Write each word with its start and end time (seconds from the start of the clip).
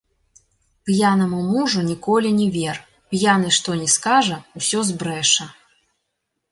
П'янаму 0.89 1.41
мужу 1.51 1.79
ніколі 1.89 2.31
не 2.39 2.47
вер, 2.57 2.81
п'яны 3.15 3.55
што 3.59 3.79
ні 3.83 3.87
скажа, 3.99 4.43
усё 4.63 4.79
збрэша. 4.91 5.45